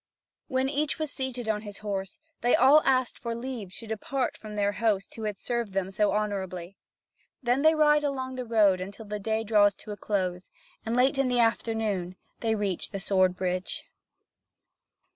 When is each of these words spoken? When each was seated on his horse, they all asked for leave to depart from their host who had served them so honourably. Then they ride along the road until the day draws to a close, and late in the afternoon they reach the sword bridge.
When 0.47 0.67
each 0.67 0.97
was 0.97 1.11
seated 1.11 1.47
on 1.47 1.61
his 1.61 1.77
horse, 1.85 2.17
they 2.41 2.55
all 2.55 2.81
asked 2.85 3.19
for 3.19 3.35
leave 3.35 3.71
to 3.75 3.85
depart 3.85 4.35
from 4.35 4.55
their 4.55 4.71
host 4.71 5.13
who 5.13 5.25
had 5.25 5.37
served 5.37 5.73
them 5.73 5.91
so 5.91 6.11
honourably. 6.11 6.75
Then 7.43 7.61
they 7.61 7.75
ride 7.75 8.03
along 8.03 8.33
the 8.33 8.43
road 8.45 8.81
until 8.81 9.05
the 9.05 9.19
day 9.19 9.43
draws 9.43 9.75
to 9.75 9.91
a 9.91 9.95
close, 9.97 10.49
and 10.83 10.95
late 10.95 11.19
in 11.19 11.27
the 11.27 11.37
afternoon 11.37 12.15
they 12.39 12.55
reach 12.55 12.89
the 12.89 12.99
sword 12.99 13.35
bridge. 13.35 13.83